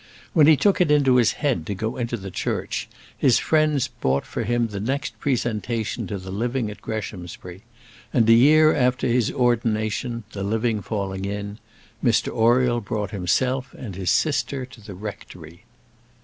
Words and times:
When 0.33 0.47
he 0.47 0.57
took 0.57 0.81
it 0.81 0.89
into 0.89 1.17
his 1.17 1.33
head 1.33 1.63
to 1.67 1.75
go 1.75 1.95
into 1.95 2.17
the 2.17 2.31
Church, 2.31 2.89
his 3.15 3.37
friends 3.37 3.87
bought 3.87 4.25
for 4.25 4.43
him 4.45 4.69
the 4.69 4.79
next 4.79 5.19
presentation 5.19 6.07
to 6.07 6.17
the 6.17 6.31
living 6.31 6.71
at 6.71 6.81
Greshamsbury; 6.81 7.61
and, 8.11 8.27
a 8.27 8.33
year 8.33 8.73
after 8.73 9.05
his 9.05 9.31
ordination, 9.31 10.23
the 10.31 10.41
living 10.41 10.81
falling 10.81 11.25
in, 11.25 11.59
Mr 12.03 12.29
Oriel 12.35 12.81
brought 12.81 13.11
himself 13.11 13.75
and 13.75 13.93
his 13.95 14.09
sister 14.09 14.65
to 14.65 14.81
the 14.81 14.95
rectory. 14.95 15.65